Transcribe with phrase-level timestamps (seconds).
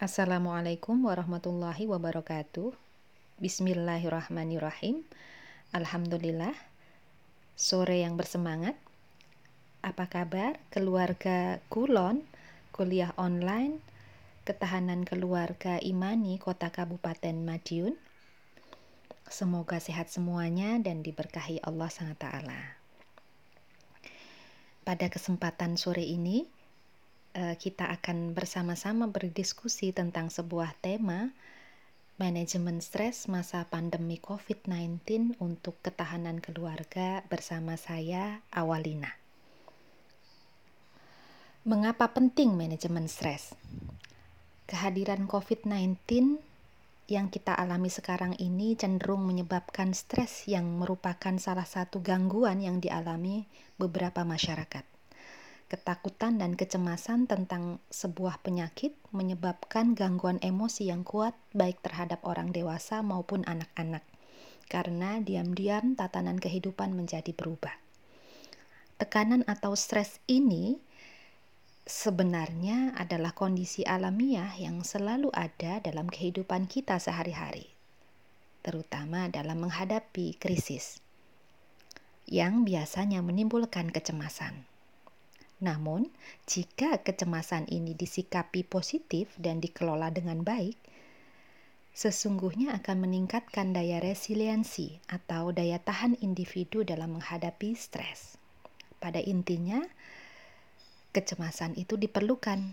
[0.00, 2.72] Assalamualaikum warahmatullahi wabarakatuh.
[3.36, 5.04] Bismillahirrahmanirrahim.
[5.76, 6.56] Alhamdulillah.
[7.52, 8.80] Sore yang bersemangat.
[9.84, 12.24] Apa kabar keluarga Kulon,
[12.72, 13.84] kuliah online,
[14.48, 17.92] ketahanan keluarga Imani, Kota Kabupaten Madiun?
[19.28, 22.24] Semoga sehat semuanya dan diberkahi Allah SWT.
[24.80, 26.48] Pada kesempatan sore ini,
[27.34, 31.30] kita akan bersama-sama berdiskusi tentang sebuah tema
[32.20, 39.16] manajemen stres masa pandemi COVID-19 untuk ketahanan keluarga bersama saya Awalina.
[41.64, 43.56] Mengapa penting manajemen stres?
[44.68, 46.36] Kehadiran COVID-19
[47.08, 53.48] yang kita alami sekarang ini cenderung menyebabkan stres yang merupakan salah satu gangguan yang dialami
[53.80, 54.99] beberapa masyarakat
[55.70, 63.06] Ketakutan dan kecemasan tentang sebuah penyakit menyebabkan gangguan emosi yang kuat baik terhadap orang dewasa
[63.06, 64.02] maupun anak-anak.
[64.66, 67.78] Karena diam-diam tatanan kehidupan menjadi berubah.
[68.98, 70.82] Tekanan atau stres ini
[71.86, 77.70] sebenarnya adalah kondisi alamiah yang selalu ada dalam kehidupan kita sehari-hari,
[78.66, 80.98] terutama dalam menghadapi krisis
[82.30, 84.69] yang biasanya menimbulkan kecemasan.
[85.60, 86.08] Namun,
[86.48, 90.76] jika kecemasan ini disikapi positif dan dikelola dengan baik,
[91.92, 98.40] sesungguhnya akan meningkatkan daya resiliensi atau daya tahan individu dalam menghadapi stres.
[98.96, 99.84] Pada intinya,
[101.12, 102.72] kecemasan itu diperlukan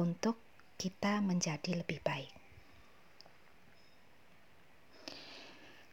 [0.00, 0.40] untuk
[0.80, 2.32] kita menjadi lebih baik.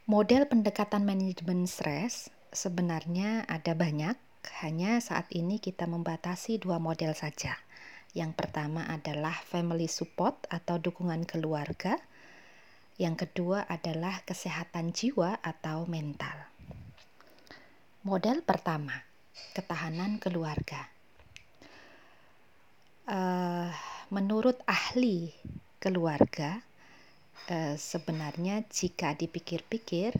[0.08, 4.16] Model pendekatan manajemen stres sebenarnya ada banyak
[4.62, 7.58] hanya saat ini kita membatasi dua model saja.
[8.16, 12.00] Yang pertama adalah family support atau dukungan keluarga.
[12.98, 16.34] Yang kedua adalah kesehatan jiwa atau mental.
[18.02, 18.96] Model pertama,
[19.54, 20.90] ketahanan keluarga.
[23.06, 23.70] Uh,
[24.10, 25.30] menurut ahli
[25.78, 26.58] keluarga,
[27.52, 30.16] uh, sebenarnya jika dipikir-pikir,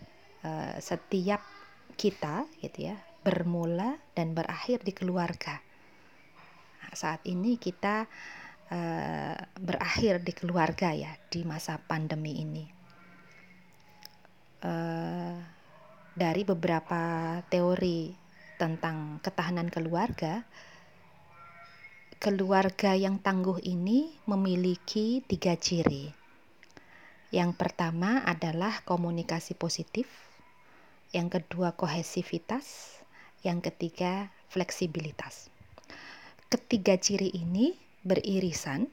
[0.47, 1.43] uh, setiap
[1.99, 2.97] kita, gitu ya,
[3.29, 5.61] bermula dan berakhir di keluarga.
[6.81, 8.09] Nah, saat ini kita
[8.73, 12.65] uh, berakhir di keluarga ya di masa pandemi ini.
[14.65, 15.37] Uh,
[16.17, 18.11] dari beberapa teori
[18.59, 20.43] tentang ketahanan keluarga,
[22.19, 26.11] keluarga yang tangguh ini memiliki tiga ciri.
[27.31, 30.11] Yang pertama adalah komunikasi positif,
[31.15, 32.98] yang kedua kohesivitas,
[33.47, 35.53] yang ketiga, fleksibilitas.
[36.49, 38.89] Ketiga ciri ini beririsan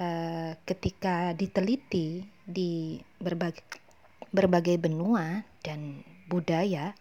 [0.00, 3.62] uh, ketika diteliti di berbagai
[4.30, 6.94] berbagai benua dan budaya,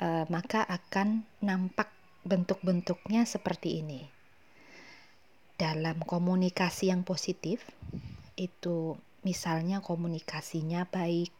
[0.00, 1.88] uh, maka akan nampak
[2.22, 4.04] bentuk-bentuknya seperti ini.
[5.56, 7.64] Dalam komunikasi yang positif,
[8.36, 11.32] itu misalnya komunikasinya baik,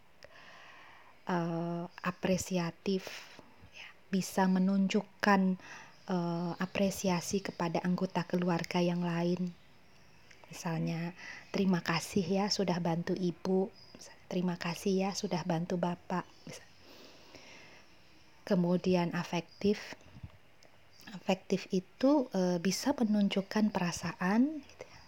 [1.29, 3.32] uh, apresiatif,
[4.13, 5.57] bisa menunjukkan
[6.13, 9.57] uh, apresiasi kepada anggota keluarga yang lain.
[10.53, 11.17] Misalnya,
[11.49, 13.73] terima kasih ya sudah bantu ibu,
[14.29, 16.29] terima kasih ya sudah bantu bapak.
[18.45, 19.97] Kemudian afektif,
[21.17, 25.01] afektif itu e, bisa menunjukkan perasaan, gitu ya.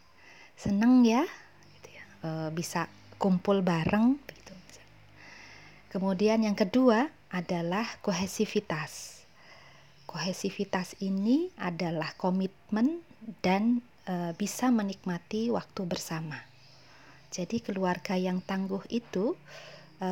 [0.57, 1.29] seneng ya,
[1.77, 2.05] gitu ya.
[2.25, 2.89] E, bisa
[3.21, 4.17] kumpul bareng.
[4.25, 4.55] Gitu.
[5.93, 9.27] Kemudian yang kedua adalah kohesivitas.
[10.07, 13.03] Kohesivitas ini adalah komitmen
[13.43, 16.39] dan e, bisa menikmati waktu bersama.
[17.35, 19.35] Jadi keluarga yang tangguh itu
[19.99, 20.11] e,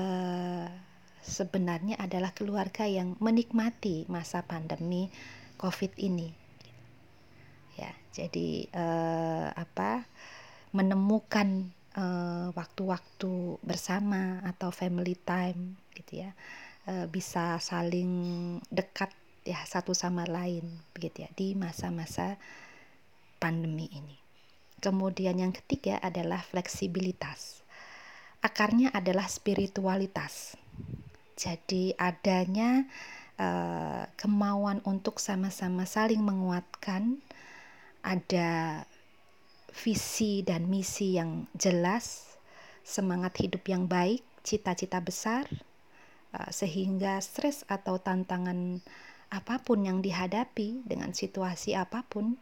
[1.23, 5.07] sebenarnya adalah keluarga yang menikmati masa pandemi
[5.63, 6.35] COVID ini.
[7.79, 8.87] Ya, jadi e,
[9.55, 10.11] apa?
[10.73, 11.69] menemukan
[12.57, 16.33] waktu-waktu bersama atau family time gitu ya
[16.87, 18.13] e, bisa saling
[18.71, 19.11] dekat
[19.43, 20.63] ya satu sama lain
[20.95, 22.39] begitu ya di masa-masa
[23.43, 24.17] pandemi ini.
[24.83, 27.63] Kemudian yang ketiga adalah fleksibilitas.
[28.43, 30.59] Akarnya adalah spiritualitas.
[31.39, 32.91] Jadi adanya
[33.39, 33.49] e,
[34.19, 37.23] kemauan untuk sama-sama saling menguatkan,
[38.03, 38.83] ada
[39.71, 42.37] visi dan misi yang jelas,
[42.83, 45.47] semangat hidup yang baik, cita-cita besar,
[46.49, 48.81] sehingga stres atau tantangan
[49.33, 52.37] apa pun yang dihadapi dengan situasi apa pun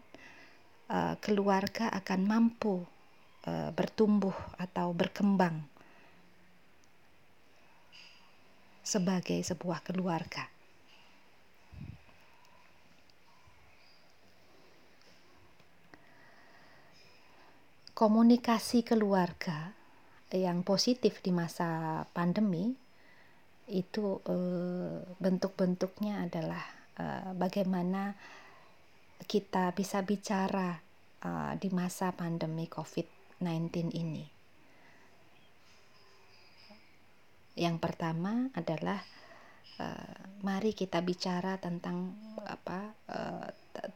[0.91, 2.83] uh, keluarga akan mampu
[3.47, 5.63] uh, bertumbuh atau berkembang
[8.83, 10.51] sebagai sebuah keluarga.
[17.95, 19.77] Komunikasi keluarga
[20.33, 22.80] yang positif di masa pandemi
[23.71, 26.61] itu uh, bentuk-bentuknya adalah
[26.99, 28.19] uh, bagaimana
[29.25, 30.83] kita bisa bicara
[31.23, 34.27] uh, di masa pandemi COVID-19 ini.
[37.55, 39.03] Yang pertama adalah
[40.45, 42.13] mari kita bicara tentang
[42.45, 42.93] apa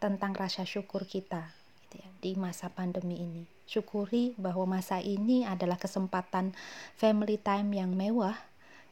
[0.00, 1.52] tentang rasa syukur kita
[1.84, 3.44] gitu ya, di masa pandemi ini.
[3.68, 6.56] Syukuri bahwa masa ini adalah kesempatan
[6.96, 8.36] family time yang mewah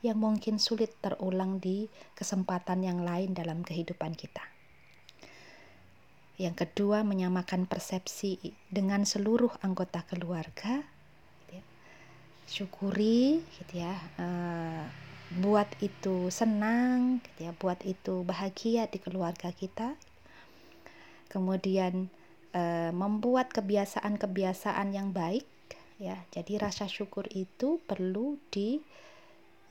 [0.02, 1.87] yang mungkin sulit terulang di
[2.19, 4.43] kesempatan yang lain dalam kehidupan kita.
[6.43, 10.82] Yang kedua, menyamakan persepsi dengan seluruh anggota keluarga.
[12.43, 14.84] Syukuri, gitu ya, uh,
[15.40, 19.96] buat itu senang, gitu ya, buat itu bahagia di keluarga kita.
[21.32, 22.12] Kemudian
[22.52, 25.48] uh, membuat kebiasaan-kebiasaan yang baik,
[25.96, 26.20] ya.
[26.34, 28.84] Jadi rasa syukur itu perlu di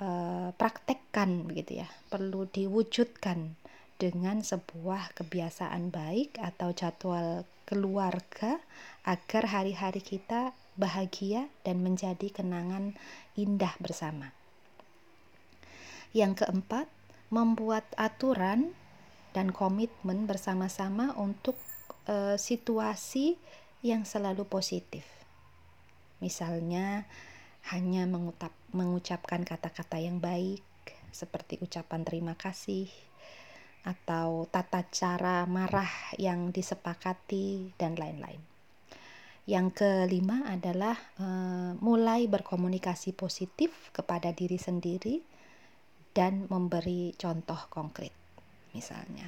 [0.01, 3.55] uh, praktekkan begitu ya perlu diwujudkan
[4.01, 8.57] dengan sebuah kebiasaan baik atau jadwal keluarga
[9.05, 12.97] agar hari-hari kita bahagia dan menjadi kenangan
[13.37, 14.33] indah bersama.
[16.11, 16.89] Yang keempat,
[17.31, 18.75] membuat aturan
[19.31, 21.55] dan komitmen bersama-sama untuk
[22.09, 23.39] uh, situasi
[23.85, 25.07] yang selalu positif.
[26.19, 27.07] Misalnya,
[27.69, 30.65] hanya mengutap, mengucapkan kata-kata yang baik,
[31.13, 32.89] seperti ucapan terima kasih,
[33.85, 38.41] atau tata cara marah yang disepakati, dan lain-lain.
[39.49, 41.25] Yang kelima adalah e,
[41.81, 45.17] mulai berkomunikasi positif kepada diri sendiri
[46.13, 48.13] dan memberi contoh konkret.
[48.77, 49.25] Misalnya,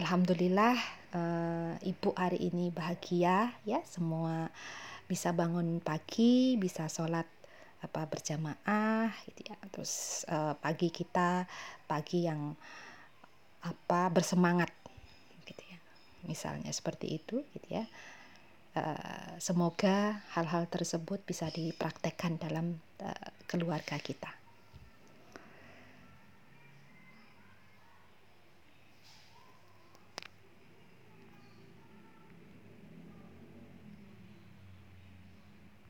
[0.00, 0.76] alhamdulillah
[1.12, 1.22] e,
[1.92, 4.48] ibu hari ini bahagia ya, semua
[5.08, 7.26] bisa bangun pagi, bisa sholat
[7.82, 9.56] apa berjamaah gitu ya.
[9.74, 11.48] Terus uh, pagi kita
[11.90, 12.54] pagi yang
[13.66, 14.70] apa bersemangat
[15.48, 15.78] gitu ya.
[16.28, 17.88] Misalnya seperti itu gitu ya.
[18.78, 24.37] Uh, semoga hal-hal tersebut bisa dipraktekkan dalam uh, keluarga kita